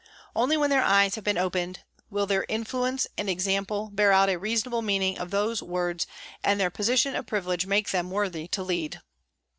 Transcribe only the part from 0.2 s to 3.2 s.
Only when their eyes have been opened will their" influence"